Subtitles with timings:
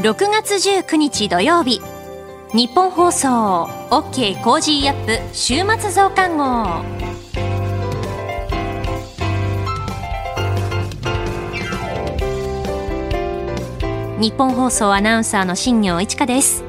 [0.00, 1.82] 6月19日土曜日。
[2.54, 6.82] 日本放送 OK Cozy up 週末増刊号。
[14.18, 16.64] 日本放送アナウンサーの新業一華です。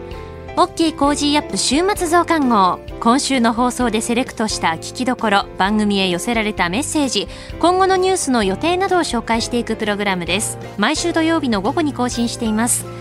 [0.57, 2.81] OK コージーアップ週末増刊号。
[2.99, 7.29] 今週の放送でセレクトした聞きどころ番組へ寄せられたメッセージ。
[7.61, 10.57] 今後のニュースの予定などを紹介していくプログラムです。
[10.77, 12.99] 毎週土曜日の午後に更新しています。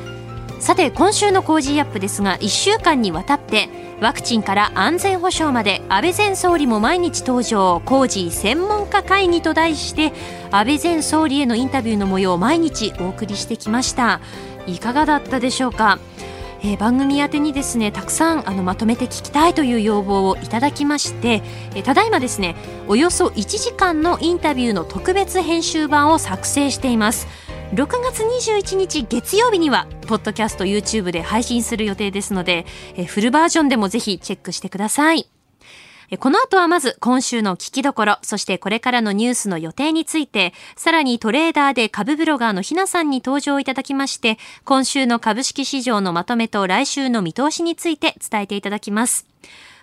[0.60, 3.70] さて今週の Cozy up ですが1週間にわたって
[4.00, 7.80] ワクチンから安全保障まで安倍前総理も毎日登場。
[7.84, 10.12] コージー専門家会議と題して
[10.50, 14.20] 安倍前総理へのインタビューの模様を毎日お送りしてきました。
[14.66, 15.98] いかがだったでしょうか？
[16.62, 21.42] えー、番組宛てにですねたくさんあのまとめて聞きたいという要望をいただきまして、
[21.74, 22.54] えー、ただいまですね
[22.86, 27.26] およそ1時間のインタビューの特別編集版を作成しています。
[27.74, 32.66] 6月21日月曜日にはポッドキャスト YouTube で配信する予定ですので、
[33.06, 35.30] フルバージョンでもぜひチェックしてください
[36.18, 49.28] この後はまず今週の聞きどころ、そしてこれからのニュースの予定について、さらにトレーダーで株ブロガーのひなさんに登場いただきまして、今週の株式市場のまとめと来週の見通しについて伝えていただきます。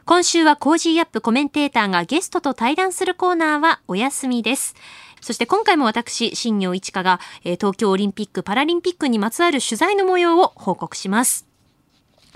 [0.03, 4.75] 今週は Cozy up コメンテーターがゲストと対談するコーナーはお休みです。
[5.21, 11.47] そして今回も私、新業一華が、え東京オリンピック・パラリンピックにまつわる取材の模様を報告します。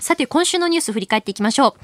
[0.02, 1.74] さて、今週のニュース振り返っていきましょう。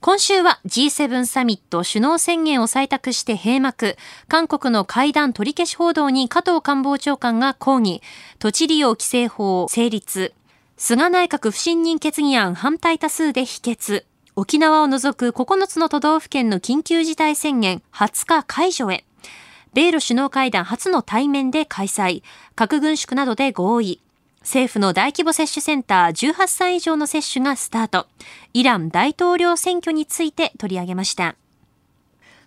[0.00, 3.96] 今週は G7 サミット首脳宣言を採択して閉幕。
[4.28, 8.00] 韓国の会談取り消し報道に加藤官房長官が抗議。
[8.38, 10.32] 土地利用規制法成立。
[10.78, 14.06] 菅内閣不信任決議案反対多数で否決。
[14.36, 19.05] 沖縄を除く9つの都道府県の緊急事態宣言20日解除へ。
[19.76, 22.22] 米ロ首脳会談初の対面で開催。
[22.54, 24.00] 核軍縮などで合意。
[24.40, 28.06] 政府の大規模接種センター18歳以上の接種がスタート。
[28.54, 31.36] イラン大統領選挙について取り上げました。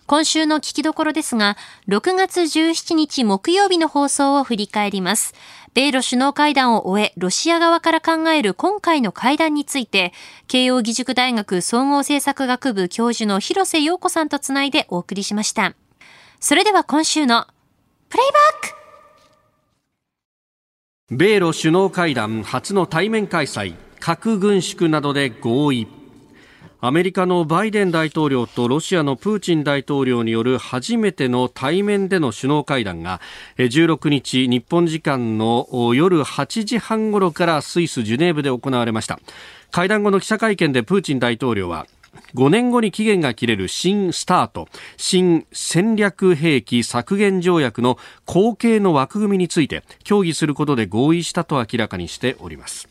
[0.08, 1.56] 今週の聞きどころですが、
[1.86, 5.32] 6月17日木曜日の放送を振り返ります。
[5.72, 10.12] 米ロ首脳会談を終え、ロシア側から考える今回の会談について、
[10.48, 15.76] 慶応義塾大学総合政策学部教授の広瀬陽子さんとつないでお送りしました。
[16.42, 17.46] それでは今週の
[18.08, 18.70] プレイバッ
[21.10, 21.14] ク。
[21.14, 25.86] 米ロ首脳会談初の対面開催核軍縮などで合意。
[26.80, 33.20] アメリカのバイデン大統領とロシアのプーチン大統領による初めての対面での首脳会談が
[33.58, 39.20] 16日日本時間の夜8時半ごろからスイス・ジュネーブで行われました。
[39.70, 41.86] 会談後の記者会見でプーチン大統領は
[42.34, 52.89] 5年後に期限が切れる新スタート、新戦略兵器削減条約の後継の枠組みについて協議することで合意したと明らかにしております。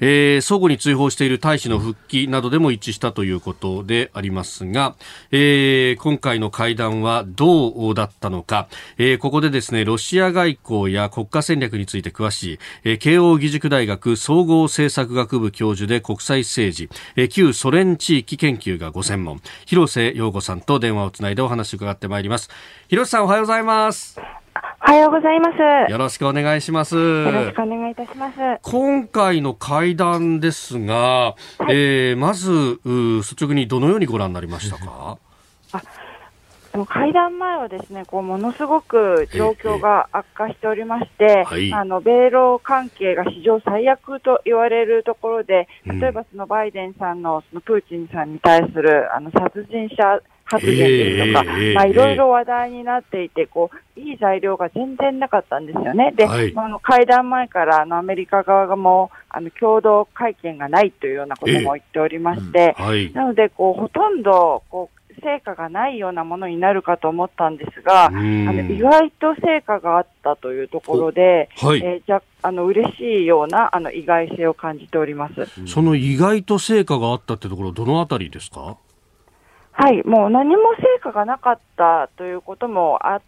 [0.00, 4.96] えー、相互に追放している大使の復帰などでも一致したということでありますが、
[5.30, 22.50] えー、今回の会談はどうだったのか、えー、ここでですね、ロシア外交や国家戦略について詳しい、えー、慶応義塾大学総合政策学部教授で国際政治、えー、旧ソ連地域研究がご専門、広瀬陽子さんと電話をつないでお話を伺ってまいります。
[22.88, 24.18] 広瀬さんおはようございます。
[24.88, 25.92] おはようございます。
[25.92, 26.96] よろしくお願いします。
[26.96, 28.38] よろしくお願いいたします。
[28.62, 31.34] 今回の会談ですが、は
[31.68, 32.80] い、えー、まず
[33.20, 35.18] 率直にどのようにご覧になりましたか？
[35.72, 35.82] あ
[36.72, 51.44] でも会談前はですね、こうものすごく状況が悪化しておりまして、はい、あの米ロ関係が史上最悪と言われるところで、例えばそのバイデンさんのそのプーチンさんに対するあの殺人者発言ですとか、
[51.74, 56.12] まあ、いろいろ話題になっていて、こう、いい材料が全然なかったんですよね。
[56.16, 75.66] で、はい、あの会談前からあのアメリカ側もあの共同会見がないというようなことも言っておりまして、はい、なので、こう、ほとんど、こう、成果がないようなものになるかと思ったんですが、あの意外と成果があったというところで、はい、えー、じゃあの嬉しいようなあの意外性を感じております。
[75.66, 78.76] その意外と成果があったってところ、どのあたりですか？
[79.80, 83.20] はい、もう何も成果がなかったということもあ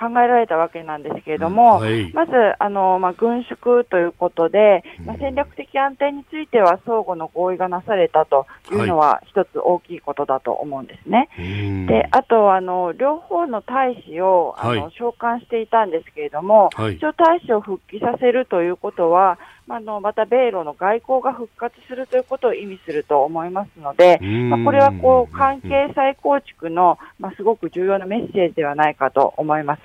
[0.00, 11.28] 考えられたわけなんですけれども、はい、まず、あの、まあ、軍縮ということで、まあ、戦略的安定については相互の合意がなされたというのは一つ大きいことだと思うんですね。
[11.36, 19.38] はい、で、あと、あの、両方の大使を、あの、はい、召喚していたんですけれども、一応大使を復帰させるということは、
[19.72, 29.82] あのまた米ロの外交が復活するということを意味すると思いますので、まあ、これはこう関係再構築の、まあ、すごく重要なメッセージではないかと思います。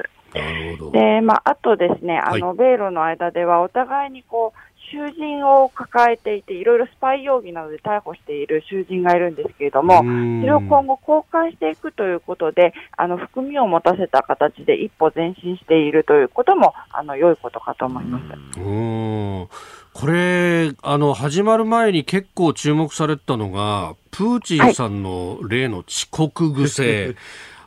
[0.92, 4.60] で、まあ、あとですね、あの、米ロの間ではお互いにこう、
[4.92, 10.04] 囚人を抱えていて、いろいろスパイ容疑などで逮捕している囚人がいるんですけれども、そ
[10.46, 18.60] れを今後公開していくということで、あの、含みを持たせた形で一歩前進しているということも、あの、良いことかと思います。
[19.98, 27.06] これ、あの、始まる前に結構注目されたのが、プーチンさんの例の遅刻癖。
[27.06, 27.16] はい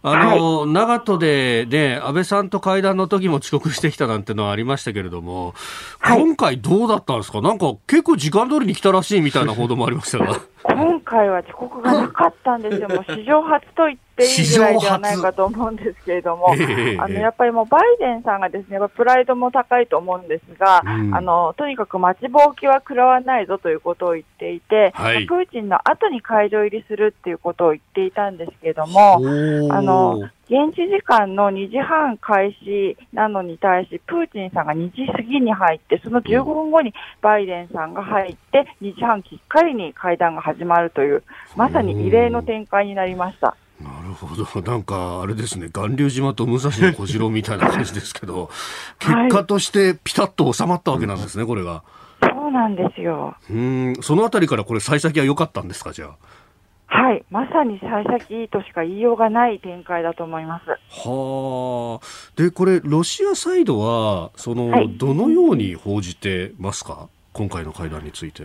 [0.00, 5.54] あの、はい、長門でね、安倍さんと会談の時も遅刻してきたなんてのはありましたけれども、
[5.98, 7.40] はい、今回どうだったんですか？
[7.40, 10.40] なんか結構時間通りに来たらしいみたいな報道もありましたが。
[10.62, 12.88] 今回は遅刻がなかったんですよ。
[12.88, 41.22] もう史上初と言っていいぐらいではないかと思うんですけれども、あの、やっぱりもうバイデンさんがですね、プライドも高いと思うんですが、うん、あの、とにかく待ちぼうきは食らわないぞということを言っていて、はい、プーチンの後に会場入りするっていうことを言っていたんですけれども、あの、現地時間の2時半開始なのに対し、プーチンさんが2時過ぎに入って、その15分後にバイデンさんが入って、2時半きっかりに会談が始まるという、
[41.54, 43.56] まさに異例の展開になりました。
[43.80, 44.44] なるほど。
[44.68, 48.50] なんか、あれですね、巌流島と武蔵の小次郎みたいな感じですけど、
[48.98, 51.82] 結果としてピタッと収まったわけなんですね、これが。
[52.20, 53.36] そうなんですよ。
[53.50, 56.16] うん、そのあたりからこれ、幸先は良かったんですか、じゃあ？
[56.90, 60.64] はい、まさに幸先としか言いようがない展開だと思います。
[61.06, 62.06] はあ。
[62.36, 67.08] で、これ、ロシアサイドは、その、はい、どのように報じてますか？
[67.34, 68.44] 今回の会談について。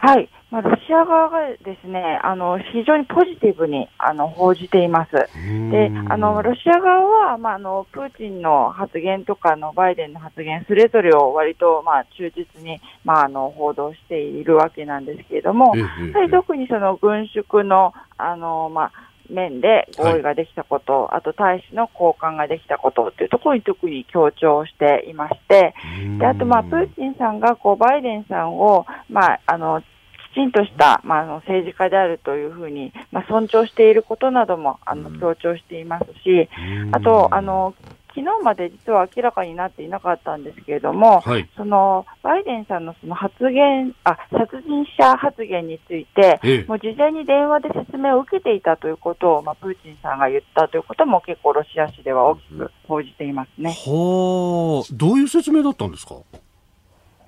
[0.00, 0.28] はい。
[0.50, 5.10] まあ、ロシア側がですね、あの、非常にポジティブに、あの、報じています。
[5.12, 15.74] で、あの、ロシア側は、まあ、あの、プーチンの発言とかのバイデンの発言、それぞれを割と、まあ、忠実に、まあ、あの、報道しているわけなんですけれども、
[16.30, 18.92] 特にその軍縮の、あの、まあ、
[19.30, 25.74] 面で合意ができたこと、はい、あと大使の交換ができたことっていうところに特に強調していまして、
[26.18, 29.82] であと、まあ、プーチンさんがこうバイデンさんを、まあ、あの
[30.32, 36.48] きちんとした、まあ、あの政治家であるというふうに、まあ、尊重していることなどもあの強調していますし、
[36.92, 37.74] あとあの
[38.08, 53.70] 昨日まで実は明らかになっていなかったんですけれども、はい、そのバイデンさんのその発言あ殺人者発言について、ええ、もう事前に電話で説明を受けていたということを、まあ、プーチンさんが言ったということも結構ロシア紙では大きく報じていますね。
[53.70, 56.14] はあ、どういう説明だったんですか？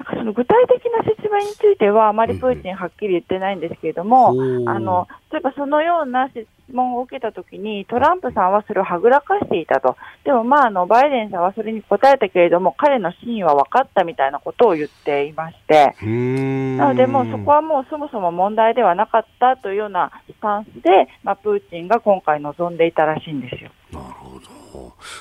[0.08, 15.94] その具体的な説明については、あまりプーチンはっきり言ってないんですけれども、うん、あの例えばそのような質問を受けたときに、トランプさんはそれをはぐらかしていたと、でも、まあ、あのバイデンさんはそれに答えたけれども、彼の真意は分かったみたいなことを言っていまして、
[16.76, 23.70] なので、もうそこはもうそもそも問題ではなかったというようなスタンスで、まあ、プーチンが今回望んでいたらしいんですよ。
[23.92, 24.60] なるほど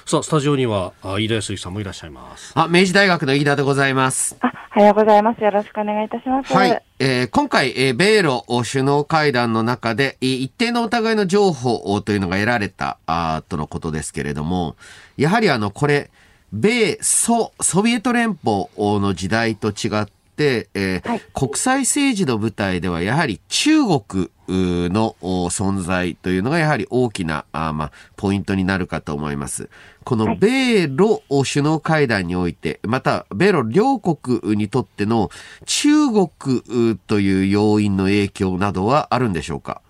[0.06, 2.51] さあ、スタジオには、飯田康之さんもいらっしゃいます。
[2.56, 4.38] あ、明治大学の飯田でございます。
[4.42, 5.44] あ、おはようございます。
[5.44, 6.54] よろしくお願いいたします。
[6.54, 6.83] はい。
[7.00, 14.75] えー、今回、えー、米ロ首脳会談の中で、一定のお互いの情報というのが得られた、あとのことですけれども、
[15.18, 16.12] やはりあの、これ、
[16.54, 20.06] 米ソ、ソビエト連邦の時代と違っ
[20.36, 29.69] て、えーはい、国際政治の舞台ではやはり中国の存在というのがやはり大きなあ、まあ、ポイントになるかと思います。
[30.04, 35.30] この米ロ首脳会談において、また米ロ両国にとっての
[35.66, 39.81] 中国という要因の影響などはあるんでしょうか？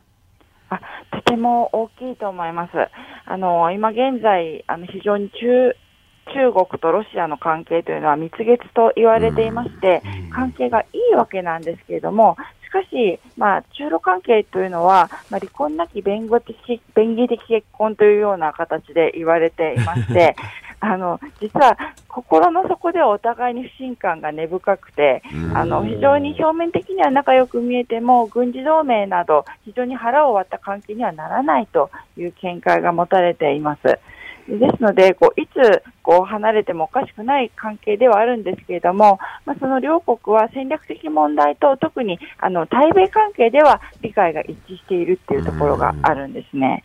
[0.69, 0.79] あ
[1.12, 2.72] とても大きいと思います。
[3.25, 5.75] あの今現在あの非常に中
[6.31, 12.38] 中国とロシアの関係というのは蜜月と言われていまして、関係がいいわけなんですけれども、
[12.69, 16.55] しかし、まあ、中ロ関係というのは、まあ、離婚なき弁護的
[16.95, 20.35] 便宜的結婚というような形で言われていまして、
[20.79, 25.23] あの実は心の底ではお互いに不信感が根深くて、
[25.55, 33.99] あの非常に表面的には仲良く見えても、軍事同盟など、非常に腹を割った関係にはならないという見解が持たれています。
[34.58, 46.84] ですので、こういつこう離れてもおかしくない関係ではあるんですけれども、まあ、その両国は戦略的問題と特にあの対米関係では理解が一致しているっていうところがあるんですね。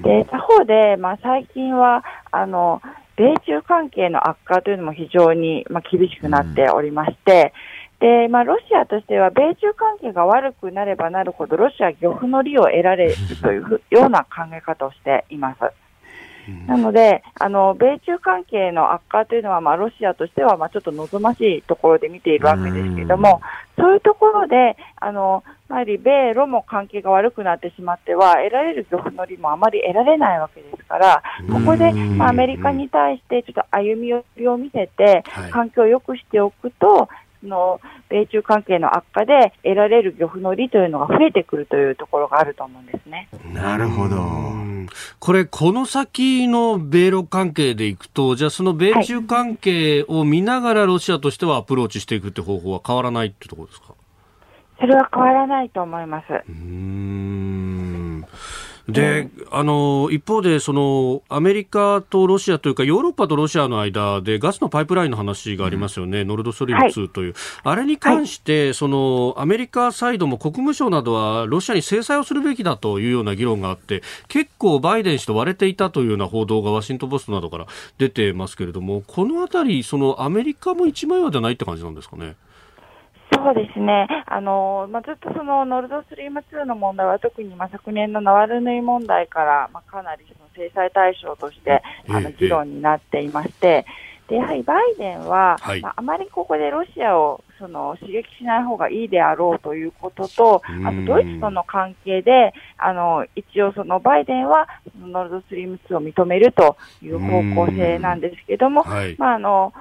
[0.00, 2.82] で他方で、まあ、最近はあの
[3.16, 7.54] 米中関係の悪化というのも非常に、まあ、厳しくなっておりまして、
[7.98, 15.85] で、まあ、ロシアとしては、米中関係が悪くなればなるほど、ロシア漁夫の利を得られるというような考え方をしています。
[16.66, 23.40] なので、あの米中関係の悪化というのは、まあ、ロシアとしてはまあちょっと望ましいところで見ているわけですけれども、
[23.76, 31.22] そういうところで、あのやはり米ロも関係が悪くなってしまっては、得られる漁夫の利もあまり得られないわけですから、
[31.52, 37.08] ここで、まあ、アメリカに対してちょっと歩み寄りを見せて、環境を良くしておくと、
[37.40, 43.28] その米中関係の悪化で得られる漁夫の利というのが増えてくるというところがあると思うんですね。
[43.52, 44.16] なるほど。
[45.18, 53.94] これ、この先の米ロ関係でいくと、じゃあその米中関係を見ながらロシアとしてはアプローチしていくって方法は変わらないってところですか？
[54.78, 56.26] それは変わらないと思います。
[56.48, 57.15] うん
[58.88, 66.20] で、あの、一方で、その、アメリカとロシアというか、ヨーロッパとロシアの間でガスのパイプラインの話がありますよね。
[66.20, 67.32] うん、ノルドストリーム2という。
[67.64, 77.66] はい、あれに関して、その、アメリカサイドも国務省などは、ロシアに制裁をするべきだというような議論があって、結構バイデン氏と割れていたというような報道がワシントンポストなどから
[77.98, 82.36] 出てますけれども、このあたり、その、アメリカも一枚岩ではないって感じなんですかね？
[83.46, 93.86] そうですね、あのまあ、ずっとそのノルドストリーム2の問題は、特にまあ昨年のナワルヌイ問題から、まあ、かなりその制裁対象としてあの議論になっていまして、
[94.28, 104.66] でやはりバイデンは、はい、まあ、あまりここでロシアをその刺激しない方がいいであろうということと、あとドイツとの関係で、あの一応、そのバイデンは
[105.00, 109.72] ノルドストリーム2を認めるという方向性なんですけれども、はい、まあ、あの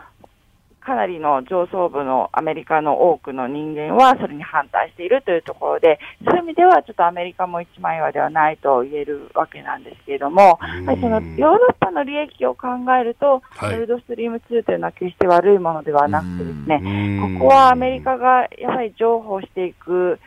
[0.86, 12.68] かなりの上層部のアメリカの多くの人間はそれに反対しているというところで、そういう意味ではちょっとアメリカも一枚岩ではないと言えるわけなんですけれども、はい、そのヨーロッパの利益を考
[13.00, 20.20] えると、はい、ノルドストリーム2というのは決して悪いものではなくてですね、ここはアメリカがやはり譲歩していく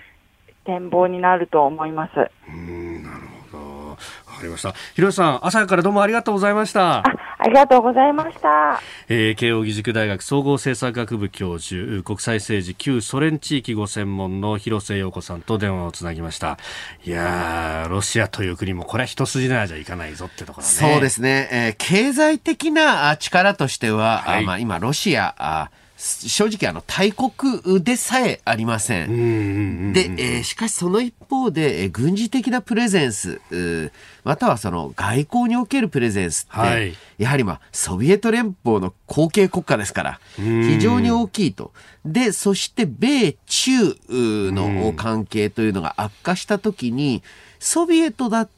[0.65, 2.17] 展望になると思います。
[2.17, 2.31] なる
[3.53, 3.91] ほど。
[3.91, 4.75] わかりました。
[4.95, 7.05] 広瀬さん、朝からどうもありがとうございました。
[7.39, 8.81] ありがとうございました。
[9.09, 16.59] えー、慶應義塾大学総合政策学部教授、国際政治旧ソ連地域ご専門の広瀬陽子さんと電話をつなぎました。
[17.05, 20.73] いやロシアという国もこれは一筋縄じゃいかないぞってところね。
[20.73, 21.49] そうですね。
[21.53, 29.93] えー、経済的な力としては、はい、あまあ今ロシア、あ正直あの大国でさえありません。
[29.93, 33.41] で、えー、しかしその一方で、えー、軍事的なプレゼンス、
[34.23, 41.73] またはその外交におけるプレゼンスって、はい、やはりまあソビエト連邦の後継国家ですから、非常に大きいと。
[42.05, 47.25] で、そして米中の関係というのが悪化したときに、
[47.59, 48.49] ソビエトだっ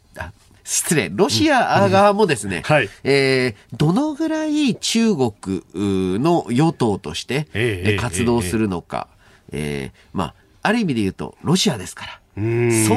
[0.70, 2.62] 失礼、ロシア側もですね、うん。
[2.62, 5.32] はい、えー、どのぐらい中国
[5.74, 9.08] の与党として、え活動するのか、
[9.50, 9.98] ええ。
[9.98, 12.20] ー、まあ、ある意味で言うと、ロシアですから。
[12.36, 12.40] そ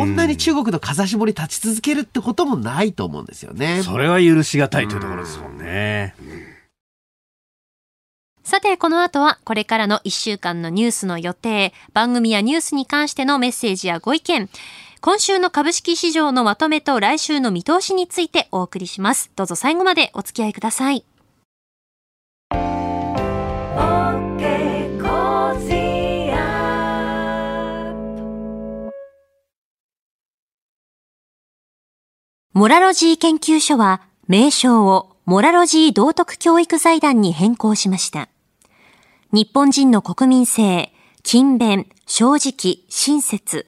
[0.06, 3.82] んなに中国の風絞り立ち続けるってこともないと思うんですよね。
[3.82, 6.14] それは許しがたいというところですもんね。
[8.44, 14.48] さて、この後はこれからの1週間のニュースの予定、番組やニュースに関してのメッセージやご意見、
[15.06, 19.32] 今週の株式市場のまとめと来週の見通しについてお送りします。
[19.36, 21.04] どうぞ最後までお付き合いください。
[32.54, 38.30] モラロジー研究所は名称をモラロジー道徳教育財団に変更しました。
[39.34, 40.94] 日本人の国民性、
[41.24, 43.68] 勤勉、正直、親切、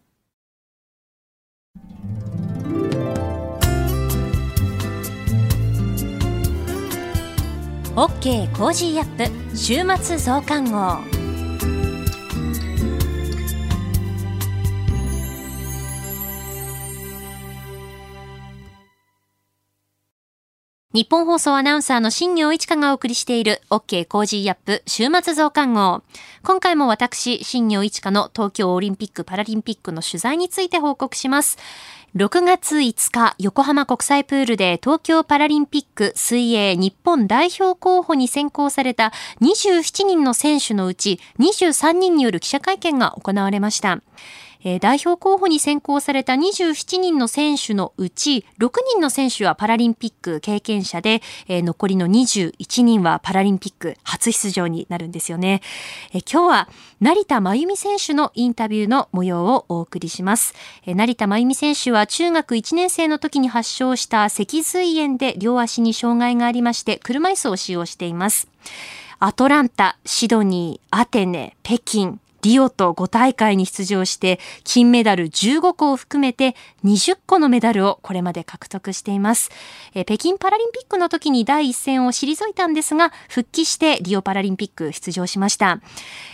[7.93, 11.21] OK Cozy up 週末増刊号
[20.93, 26.03] ニッポン放送アナウンサーの新行市佳がお送りしている OK Cozy up 週末増刊号。
[26.43, 31.57] 今回も私、新行市佳の東京オリンピック・パラリンピックの取材について報告します。
[32.13, 44.01] 6月5日、横浜国際プールで東京パラリンピック水泳日本代表候補に選考された27人の選手のうち23人による記者会見が行われました。
[44.63, 55.61] えー、代表候補に選考された27人の選手のうち、6人の選手はパラリンピック経験者で、えー、残りの21人はパラリンピック初出場になるんですよね。
[56.13, 60.53] えー、今日は成田真由美選手のインタビューの模様をお送りします。
[60.85, 68.47] えー、成田真由美選手は中学1年生の時に発症した脊髄炎で両足に障害がありまして、車椅子を使用しています。
[69.23, 79.49] アトランタ、シドニー、アテネ、北京、リオと5大会に出場して金メダル15個を含めて20個のメダルをこれまで獲得しています。
[79.93, 85.81] え北京パラリンピックの時に第一線を退いたんですが復帰してリオパラリンピック出場しました。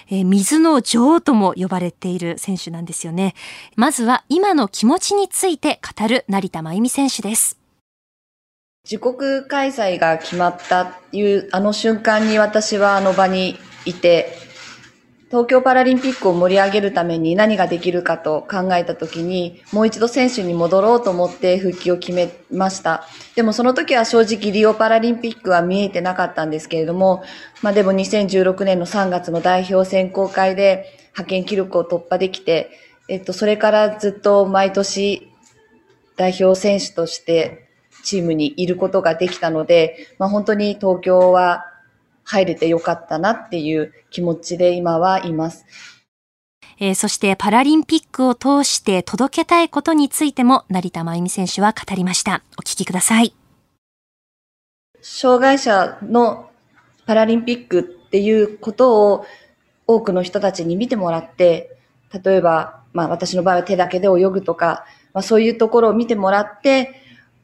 [0.09, 3.35] え水の女王とも呼ばれている選手なんですよね。
[3.75, 7.57] まずは今の気持ちについて語る成田真由美選手です。
[8.89, 14.46] 自国開催が決まったっていうあの瞬間に私はあの場にいて、
[15.29, 23.03] 東京パラリンピックを盛り上げるために何ができるかと考えたときに、もう一度選手に戻ろうと思って復帰を決めました。
[23.35, 27.23] でもその時は正直リオパラリンピックは見えてなかったんですけれども、
[27.61, 32.71] まあでも2016年の3月の代表選考会で派遣記録を突破できて、
[33.09, 35.29] えっと、それからずっと毎年
[36.15, 37.67] 代表選手として
[38.03, 41.65] チームにいることができたので、まあ本当に東京は
[42.27, 45.65] 入れてよかったなっていう気持ちで今はいます。
[46.79, 52.43] えー、そしてパラリンピックを通して届けたいことについても成田真由美選手は語りました。
[52.57, 53.33] お聞きください。
[55.01, 56.49] 障害者の
[57.05, 59.25] パラリンピックっていうことを
[59.87, 61.77] 多くの人たちに見てもらって、
[62.23, 67.01] 例えば、まあ私の場合は手だけで泳ぐとか、まあそういうところを見てもらって、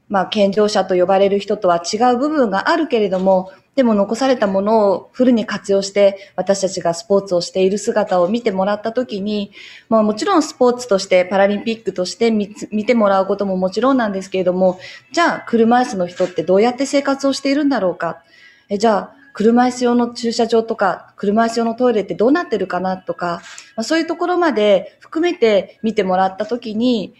[0.10, 9.52] まあ健常者と呼ばれる人とは違う部分があるけれども、でも残されたものをフルに活用して私たちがスポーツをしている姿を見てもらったときに、
[9.90, 14.80] まあもちろんスポーツとしてパラリンピックとして見てもらうことももちろんなんですけれども、
[15.12, 18.24] じゃあ車椅子の人ってどうやって生活をしているんだろうか？
[18.70, 23.42] えじゃあ車椅子用の駐車場とか、車椅子用のトイレってどうなってるかなとか、
[23.76, 27.16] まあ、そういうところまで含めて見てもらったときに、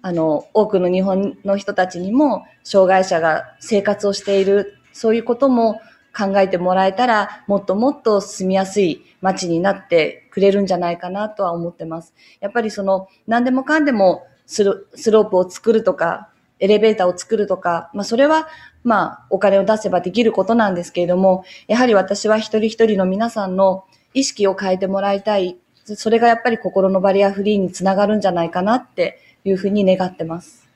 [0.00, 5.78] あの、多くの日本の人たちにも、障害者が生活をしている、そういうことも
[6.18, 12.12] 考えてもらえたら、もっともっと住みやすい街になってくれるんじゃないかなとは思ってます。
[12.40, 18.48] やっぱりその、何でもかんでもスロープを作るとか、エレベーターを作るとか、まあそれは、
[18.82, 25.58] まあお金を出せばできることなんですけれども、やはり私は一人一人の皆さんの意識を変えてもらいたい。
[25.84, 30.67] それがやっぱり心のバリアフリーにつながるんじゃないかなっていうふうに願ってます。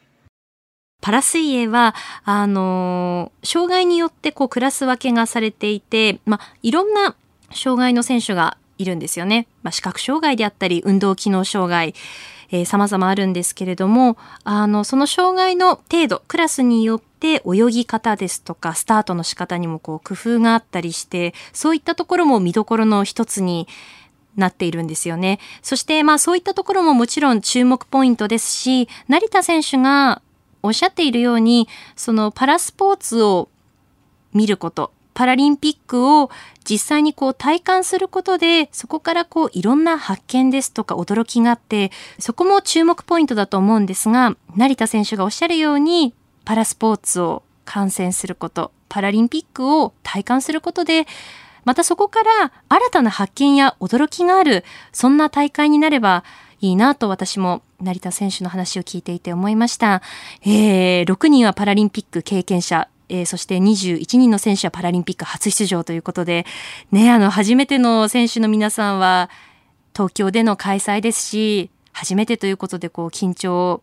[1.02, 7.16] パラ水泳は、あの、障害によってこうクラス分けがされていて、まあ、いろんな
[7.52, 9.48] 障害の選手がいるんですよね。
[9.62, 11.94] まあ、視覚障害であったり、運動機能障害、
[12.52, 23.66] えー、様々あるんですけれども、あの、その障害の程度、クラスによって泳ぎ方ですとか、スタートの仕方にもこう工夫があったりして、そういったところも見どころの一つに
[24.36, 25.40] なっているんですよね。
[25.62, 30.22] そしてまあそういったところももちろん注目ポイントですし、成田選手が
[30.62, 33.48] おっしゃっているように、そのパラスポーツを
[34.32, 36.30] 見ること、パラリンピックを
[36.64, 51.06] 実際にこう体感することで、そこからこういろんな発見ですとか驚きがあって、そこも注目ポイントだと思うんですが、成田選手がおっしゃるように、パラスポーツを観戦すること、パラリンピックを体感することで、
[51.64, 56.24] またそこから新たな発見や驚きがある、そんな大会になれば
[56.60, 60.02] いいなと私も成田選手の話を聞いていて思いました。
[60.42, 66.46] えー、6人はパラリンピック経験者、えー、そして21人の選手はパラリンピック初出場ということで、
[66.90, 69.30] ね、あの、初めての選手の皆さんは、
[69.94, 73.82] 東京での開催ですし、初めてということで、こう、緊張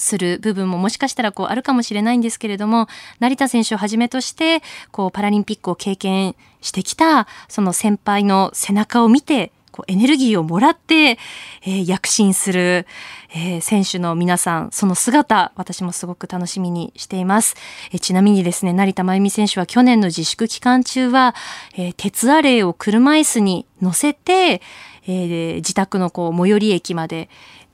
[0.00, 2.88] する部分ももしかしたらこうあるかもしれないんですけれども、
[3.20, 11.18] 成田選手をはじめとして、こうパラリンピックを経験してきた、その先輩の背中を見て、こうエネルギーをもらって、
[11.62, 12.86] えー、躍進する、
[13.34, 17.56] えー、選手の皆さん、その姿、私もすごく楽しみにしています。
[17.92, 21.34] えー、ちなみにですね、成田真由美選手は去年の自粛期間中は、
[21.76, 24.60] えー、鉄アレイを車椅子に乗せて、
[25.06, 27.30] えー、自宅のこう最寄り駅まで、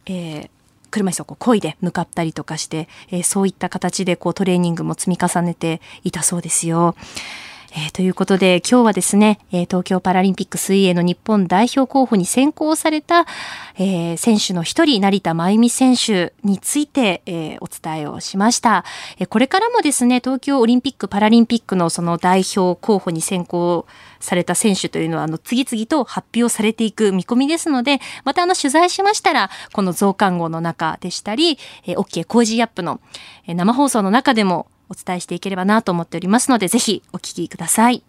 [0.07, 0.51] えー、
[0.92, 6.95] 車椅子をこう漕いで向かったりとかして、えー、そういった形でこうトレーニングも積み重ねていたそうですよ。
[7.79, 13.27] えー、ということで今日はですね、えー、東京パラリンピック水泳の日本代表候補に選考された、
[13.77, 18.87] えー、選手の一人、成田真由美選手について、えお伝えをしました、
[19.19, 23.87] えこれからもですね、東京オリンピック・パラリンピックのその代表候補に選考
[24.21, 33.01] された選手というのは、あの、次々と発表されていく見込みですので、またあの、取材しましたら、この増刊号の中でしたり、えー、OK 工事アップの、
[33.47, 38.03] え生放送の中でもお伝えしていければなと思っておりますので、ぜひお聞きください。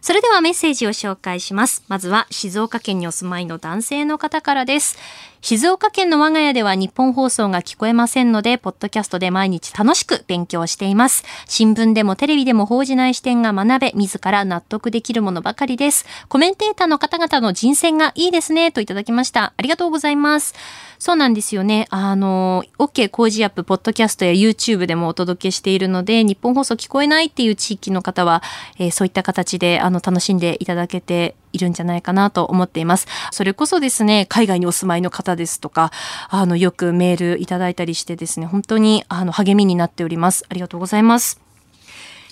[0.00, 1.84] それではメッセージを紹介します。
[1.88, 4.96] まずは静岡県にお住まいの男性の方からです。
[5.40, 11.22] 静岡県の我が家では日本放送が聞こえませんので、ポッドキャストで毎日楽しく勉強しています。
[11.46, 16.06] 新聞でもテレビでも報じない視点が学べ、自ら納得できるものばかりです。
[16.28, 19.52] コメンテーターの方々の人選がいいですね、といただきました。
[19.56, 20.54] ありがとうございます。
[20.98, 21.86] そうなんですよね。
[21.90, 28.42] あの、OK 工事アップ、ポッドキャストや YouTube でもお届けしているので、日本放送聞こえないっていう地域の方は、
[28.80, 33.06] えー、そういった形で、あの、楽しんでいただけているんじゃないかなと思っています。
[33.32, 35.90] それこそですね、海外にお住まいの方ですとか、
[36.28, 40.44] あの、よくメールいただいたりしてですね、本当に、あの、励みになっております。
[40.48, 41.47] ありがとうございます。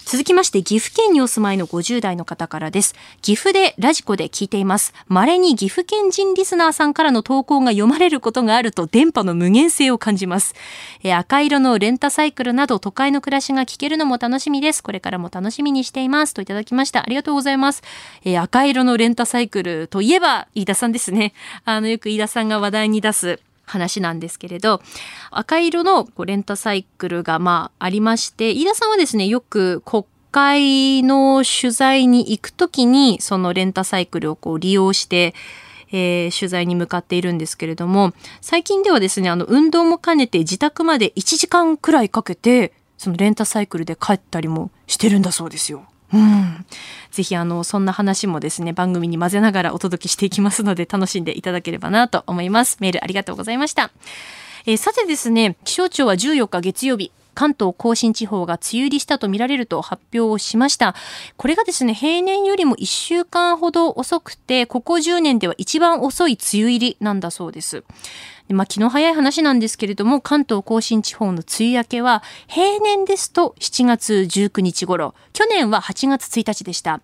[0.07, 2.95] 続きまして、岐阜県にお住まいの50代の方からです。
[3.23, 4.95] 岐阜でラジコで聞いています。
[5.09, 10.55] 稀に岐阜県人リスナーさんからの投稿が読まれることがあると電波の無限性を感じます。
[11.03, 14.81] え赤色のレンタサイクルなど都会の暮らしが聞けるのも楽しみです。
[14.81, 16.35] これからも楽しみにしています。
[16.35, 17.01] といただきました。
[17.01, 17.83] ありがとうございます。
[18.25, 21.33] え赤色のレンタサイクルといえば、飯田さんですね。
[21.65, 24.81] あの、よく飯田さんが話題に出す話なんですけれど
[25.31, 35.35] 赤色のレンタサイクルがまあありまして飯田さんはですねよく国会の取材に行くときにそのレンタサイクルをこう利用して
[35.93, 45.85] えー、取材に向かっているんですけれども最近ではですねあの運動も兼ねて自宅まで1時間くらいかけてそのレンタサイクルで帰ったりもしてるんだそうですよ。
[46.13, 46.67] うん。
[47.11, 52.79] ぜひあの、そんな話もですね、番組に混ぜながらお届けしていきますので、楽しんでいただければなと思います。
[52.81, 53.91] メールありがとうございました。
[54.67, 60.95] えー、さてですね、気象庁は14日月曜日、関東甲信地方が梅雨入りしたとみられると発表をしました。
[61.37, 67.85] これがですね、平年よりも1週間ほど遅くて、ここ10年では一番遅い梅雨入りなんだそうです。
[68.55, 77.01] まあ、気の早い話なんですけれども、関東甲信地方の梅雨明けは、平年ですと7月19日頃、去年は8月1日でした。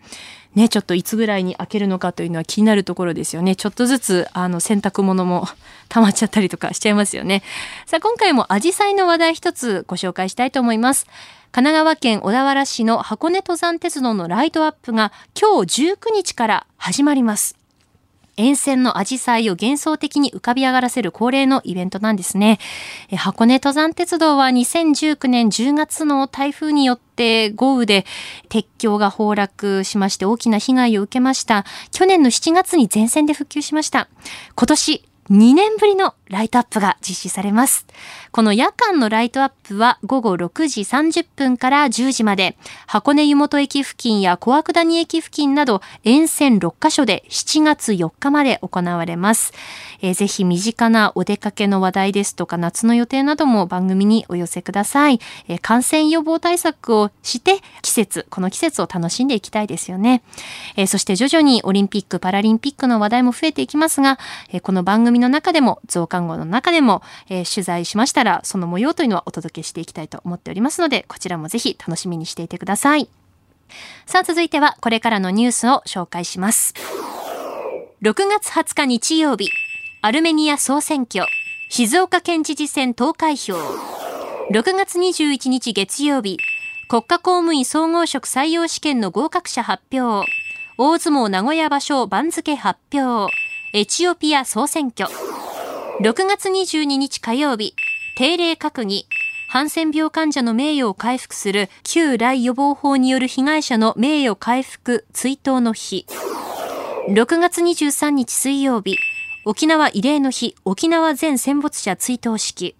[0.54, 3.56] ね、ちょっといつぐらいに開けるのかというのは気になるところですよね。
[3.56, 5.48] ちょっとずつ、あの、洗濯物も
[5.88, 7.42] 溜まっちゃったりとかしちゃいますよね。
[7.86, 11.06] さあ、今回もアジサイの話題一つご紹介したいと思います。
[11.52, 17.61] 神奈川県小田原市の箱根登山鉄道のライトアップが今日19日から始まります。
[18.36, 22.58] 沿線のアジサイを幻想的に浮かび上がらせる恒例のイベントなんですね。
[23.16, 28.06] 箱根登山鉄道は2019年10月の台風によって豪雨で
[28.48, 31.64] 鉄橋が崩落しまして大きな被害を受けました。
[31.90, 34.08] 去年の7月に全線で復旧しました。
[34.54, 37.86] 今年2年ぶりのライトアップが実施されます。
[38.32, 49.54] この夜間のライトアップは午後6時30分から10時まで、箱根湯本駅付近や小涌谷駅付近など沿線6カ所で7月4日まで行われます。
[50.02, 55.18] えー、ぜひ身近なお出かけの話題ですとか夏の予定なども番組にお寄せください。
[55.48, 60.22] えー、感染予防対策をして季節、この季節を楽しんでいきたいですよね。
[60.76, 64.18] えー、そして徐々にオリンピック、パラリンピックの話題も増えていきますが、
[64.50, 73.08] えこの番組の中でも増刊号の中でも、え取材しましたらその模様というのはお届けしていきたいと思っておりますので、こちらもぜひ楽しみにしていてください。
[74.04, 76.74] さあ続いてはこれからのニュースを紹介します。
[78.02, 79.50] 6月20日日曜日、
[80.02, 81.24] アルメニア総選挙、
[81.70, 83.54] 静岡県知事選投開票。
[84.50, 86.36] 6月21日月曜日、
[86.88, 90.28] 国家公務員総合職採用試験の合格者発表。
[90.76, 93.32] 大相撲名古屋場所番付発表。
[93.74, 95.08] エチオピア総選挙。
[96.00, 97.74] 6月22日火曜日、
[98.16, 99.06] 定例閣議。
[99.48, 106.04] ハンセン病患者の名誉を回復する旧来予防法による被害者の名誉回復追悼の日。
[107.08, 108.98] 6月23日水曜日、
[109.46, 112.76] 沖縄慰霊の日、沖縄全戦没者追悼式。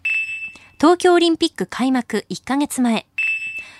[0.78, 3.06] 東京オリンピック開幕1ヶ月前。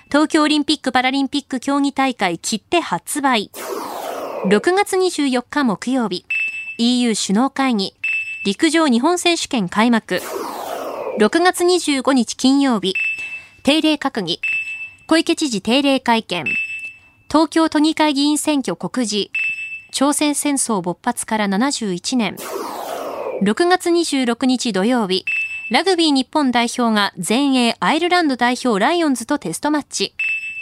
[0.07, 3.51] 東京オリンピック・パラリンピック競技大会切手発売。
[4.47, 6.25] 6月24日木曜日。
[6.83, 7.95] EU 首脳会議。
[8.45, 10.21] 陸上日本選手権開幕。
[11.21, 12.95] 6月25日金曜日。
[13.63, 14.41] 定例閣議。
[15.07, 16.45] 小池知事定例会見。
[17.31, 19.31] 東京都議会議員選挙告示。
[19.93, 22.37] 朝鮮戦争勃発から71年。
[23.43, 25.25] 6月26日土曜日、
[25.71, 30.17] ラグビー日本代表が全英アイルランド代表ライオンズとテストマッチ。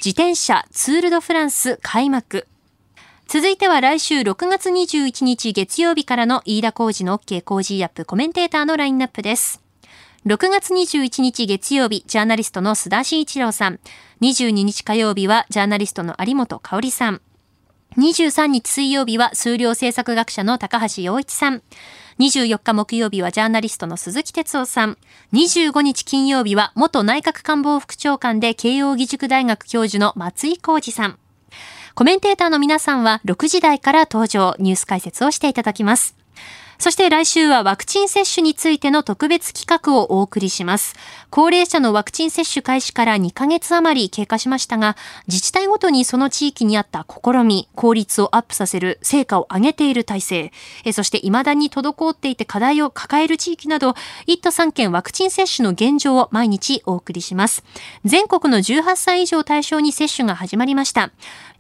[0.05, 2.47] 自転車ツールドフランス開幕。
[3.33, 9.63] 続いては来週6月21日月曜日からの飯田工事の OK 工事アップコメンテーターのラインナップです。
[10.27, 13.79] 6月21日月曜日、ジャーナリストの須田慎一郎さん。
[14.21, 17.21] 22日火曜日はジャーナリストの有本香里さん。
[17.99, 21.63] 23日水曜日は数量政策学者の高橋洋一さん。
[22.19, 24.99] 24日木曜日はジャーナリストの鈴木哲夫さん。
[25.35, 31.19] 25日金曜日は元内閣官房副長官で慶応義塾大学教授の松井浩二さん。
[32.01, 36.17] コメンテーターの皆さんは6時台から登場、ニュース解説をしていただきます。
[36.81, 40.97] そして来週はワクチン接種についての特別企画をお送りします。
[41.29, 44.97] 高齢者のワクチン接種開始から2ヶ月余り経過しましたが、
[45.29, 50.53] 自治体ごとにその地域にあった試み、効率をアップさせる成果を上げている体制、
[50.95, 53.91] そして未だに滞っていて課題を抱える地域など、
[54.27, 57.63] 1都3県ワクチン接種の現状を毎日お送りします。
[58.07, 61.11] 全国の18歳以上対象に接種が始まりました。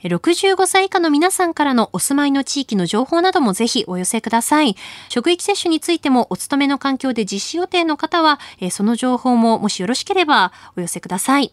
[0.03, 4.75] 65歳以下の皆さんからのお住まいの地域の情報などもぜひお寄せください。
[5.11, 8.39] 職域接種についてもお勤めの環境で実施予定の方は、
[8.71, 11.53] その情報ももしよろしければお寄せください。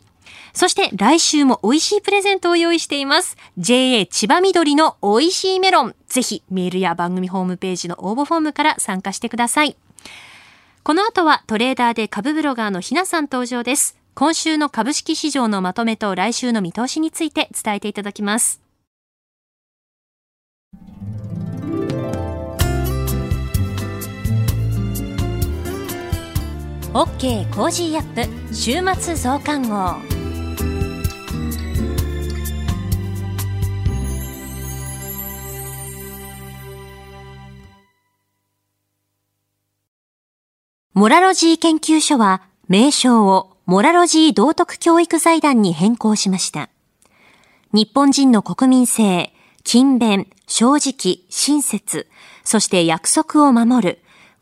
[0.54, 3.36] そして来週も美味しいプレゼントを用意しています。
[3.58, 5.96] JA 千葉緑の美味しいメロン。
[6.08, 9.76] ぜひメールや番組ホームページの応募フォームから参加してください。
[10.84, 13.98] この後はトレーダーで株ブロガーのひなさん登場です。
[14.14, 18.67] 今週の株式市場のまとめと来週の見通しについて伝えていただきます。
[26.98, 29.98] OK コージーアップ週末増刊号
[40.96, 46.72] モラロジー研究所は名称をモラロジー道徳教育財団に変更しました。
[47.74, 49.32] 日本人の国民性、
[49.64, 52.08] 勤勉、正直、親切、
[52.44, 54.00] そして約束を守る、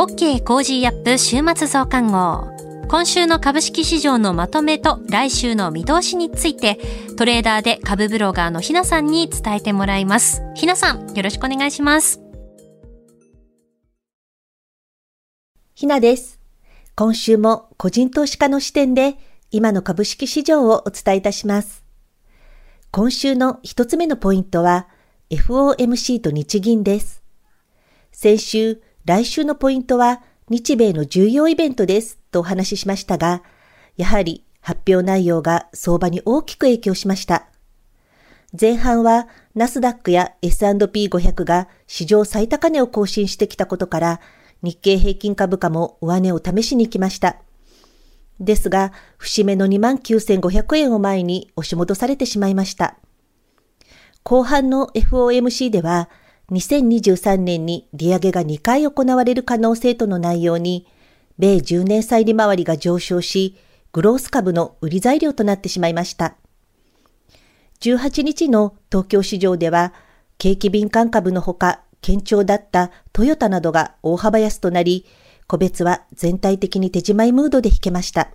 [0.00, 2.48] OK Cozy up 週末増刊号。
[2.88, 6.78] 今週の株式市場のまとめと来週の見通しについて
[7.18, 10.40] トレーダーで株ブロガーのひなさんに伝えてもらいます。
[10.54, 12.18] ひなさん、よろしくお願いします。
[15.74, 16.40] ひなです。
[16.96, 19.18] 今週も個人投資家の視点で
[19.50, 21.84] 今の株式市場をお伝えいたします。
[22.90, 24.88] 今週の一つ目のポイントは
[25.28, 27.22] FOMC と日銀です。
[28.12, 33.42] 先週、来週のポイントは日米の重要イベントですとお話ししましたが、
[33.96, 37.46] やはり発表内容が相場に大きく影響しました。
[38.58, 44.20] 前半はナスダックや S&P500 が史上最高値を更新してきたことから
[44.62, 47.36] 日経平均株価も上値を試しに行きました。
[48.40, 52.96] ですが、節目の29,500円を前に押し戻されてしまいました。
[54.22, 56.08] 後半の FOMC では、
[56.50, 60.86] 2023年に利上げが2回行われる可能性との内容に、
[61.38, 63.56] 米10年債利回りが上昇し、
[63.92, 66.36] グロース株の売り材料となってしまいました。
[67.80, 69.94] 18日の東京市場では、
[70.38, 75.06] 景気敏感株のほか、堅調だったトヨタなどが大幅安となり、
[75.46, 78.30] 個別は全体的に手仕まいムードで引けました。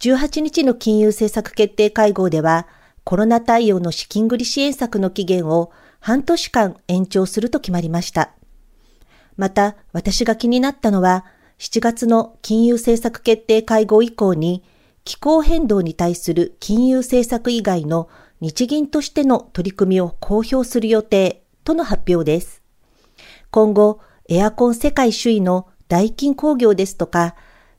[0.00, 2.66] 18日の金融政策決定会合では、
[3.04, 8.32] コロナ対応の資金繰り支援策の期限を半年間延長すると決まりました。
[9.36, 11.24] また、私が気になったのは、
[11.58, 14.62] 7月の金融政策決定会合以降に、
[15.04, 18.08] 気候変動に対する金融政策以外の
[18.40, 22.62] 日銀としての取り組みを公表する予定との発表です。
[23.50, 27.34] 今後、エアコン世界首位のダイキン工業ですとか、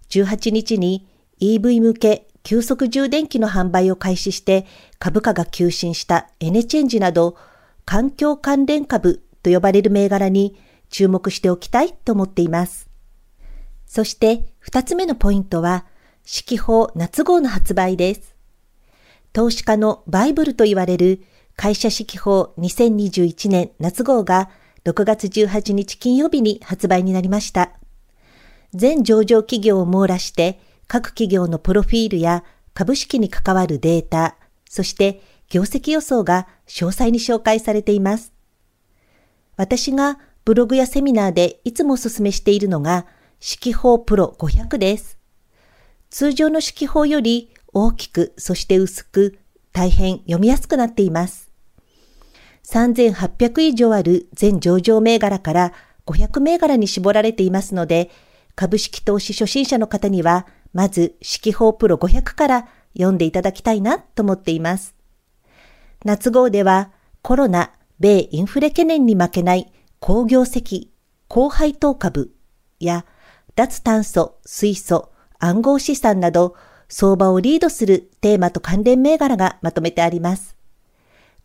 [0.09, 1.07] 18日に
[1.39, 4.65] EV 向け急速充電器の販売を開始して
[4.97, 7.37] 株価が急進したエネチェンジなど、
[7.89, 10.55] 環境関連株と呼ばれる銘柄に
[10.91, 12.87] 注目しておきたいと思っています。
[13.87, 15.87] そして二つ目のポイントは、
[16.23, 18.35] 四季報夏号の発売です。
[19.33, 21.23] 投資家のバイブルと言われる
[21.55, 24.51] 会社指揮法2021年夏号が
[24.85, 27.71] 6月18日金曜日に発売になりました。
[28.71, 32.43] 全上場企業を網羅して各企業のプロフィールや
[32.75, 34.35] 株式に関わるデータ、
[34.69, 38.33] そして業績予想が詳細に紹介されています。
[39.57, 43.05] 私がブログやセミナーでいつもお勧めしているのが、
[43.41, 45.17] 指揮法プロ500です。
[46.09, 49.39] 通常の指揮法より大きく、そして薄く、
[49.71, 51.51] 大変読みやすくなっています。
[52.63, 55.73] 3800以上ある全上場銘柄から
[56.05, 58.09] 500銘柄に絞られていますので、
[58.55, 64.98] 株式投資初心者の方には、まず、四季報プロ500から読んでいただきたいなと思っています。
[66.05, 70.87] 夏号では、コロナ、米インフレ懸念に負けない工業績、
[71.27, 72.33] 高配当株
[72.79, 73.05] や
[73.55, 76.55] 脱炭素、水素、暗号資産など
[76.87, 80.55] 相場をリードするテーマと関連銘柄がまとめてあります。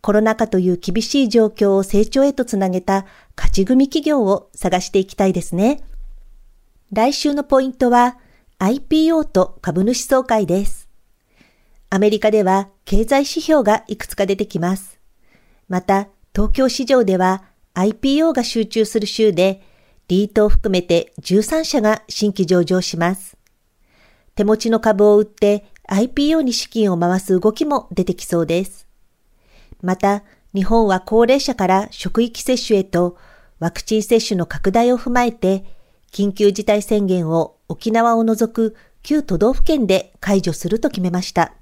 [0.00, 5.82] コロナ禍という厳しい状況を成長へとつなげた勝ち組企業を探していきたいですね。
[6.92, 8.18] 来週のポイントは
[8.60, 10.83] IPO と株主総会です。
[11.94, 14.98] アメリカでは経済指標がいくつか出てきます。
[15.68, 19.62] また、東京市場では IPO が集中する週で、
[20.09, 23.37] リートを含めて13社が新規上場します。
[24.35, 28.88] 手持ちの株を売って IPO に資金を回す動きも出てきそうです。
[29.80, 33.16] また、日本は高齢者から職域接種へと
[33.61, 35.64] ワクチン接種の拡大を踏まえて、
[36.11, 41.54] 緊急事態宣言を沖縄を除く旧都道府県で解除すると決めました。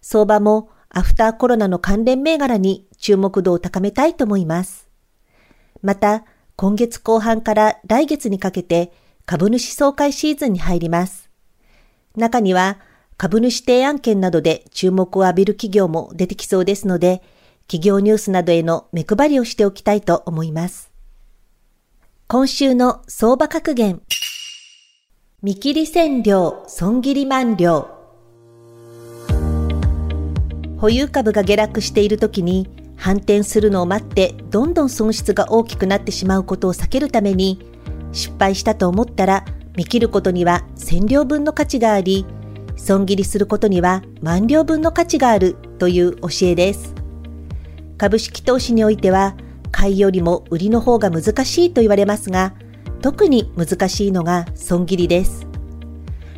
[0.00, 4.88] 相場もアフターコロナの関連銘柄に注目度を高めたいと思います。
[5.82, 6.24] また、
[6.56, 8.92] 今月後半から来月にかけて
[9.26, 11.30] 株主総会シーズンに入ります。
[12.16, 12.78] 中には
[13.16, 17.22] 株主提案権などで注目を浴びる企業も出てきそうですので、
[17.66, 20.90] 企業ニュースなどへの目配りをしておきたいと思います。
[22.26, 24.02] 今週の相場格言。
[25.42, 27.97] 見切り線量、損切り満量。
[30.78, 37.60] 保有株が下落している時に反転するのを待ってどんどん損失が大きくなってしまうことを避けるために
[38.12, 39.44] 失敗したと思ったら
[39.76, 42.26] 見切ることには1000両分の価値があり
[42.76, 46.94] 損切りすることには万両分の価値があるという教えです。
[47.96, 49.36] 株式投資においては
[49.72, 52.54] 買いよりも売りの方が難しいと言われますが
[53.02, 55.46] 特に難しいのが損切りです。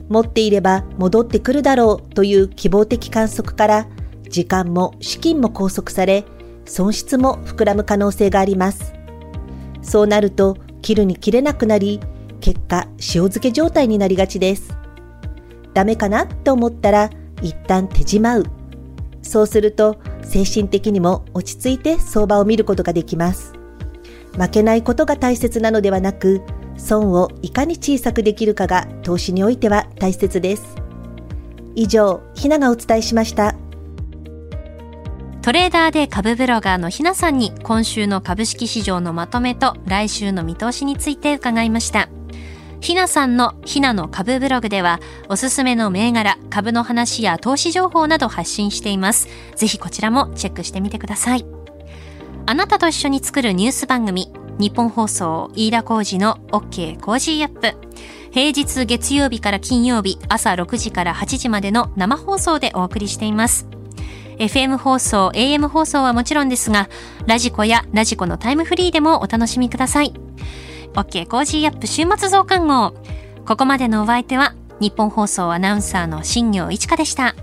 [0.09, 3.87] 持っていれば戻ってくるだろうという希望的観測から
[4.30, 6.24] 時間も資金も拘束され
[6.64, 8.94] 損失も膨らむ可能性があります。
[9.82, 12.00] そうなると、切るに切れなくなり、
[12.40, 14.76] 結果、塩漬け状態になりがちです。
[15.74, 17.10] ダメかなと思ったら、
[17.42, 18.44] 一旦手じまう。
[19.22, 23.52] そうすると、精神的にも落ち着いて相場を見ることができます。
[24.38, 26.42] 負けないことが大切なのではなく、
[26.76, 30.76] 損をいかに小さくできるかが投資においては大切です。
[31.74, 33.49] 以上、ひながお伝えしました。
[35.50, 42.08] トレーダーで株ブロガーのひなさんに今週の株式市場のまとめと来週の見通しについて伺いました。
[42.80, 49.26] ひなさんのひなの株ブログではおすすめの銘柄、株の話や投資情報など発信しています。
[49.56, 51.44] ぜひこちらもチェックしてみてください。
[52.46, 57.74] あなたと一緒に作るニュース番組、ニッポン放送飯田浩司の OK Cozy up。
[58.30, 63.66] 平日月曜日から金曜日朝6時から8時までの生放送でお送りしています。
[64.40, 66.88] FM 放送、AM 放送はもちろんですが、
[67.26, 70.14] ラジコやラジコのタイムフリーでもお楽しみください。
[70.94, 72.94] OK Cozy up 週末増刊号。
[73.44, 77.35] ここまでのお相手は、日本放送アナウンサーの新業一華でした。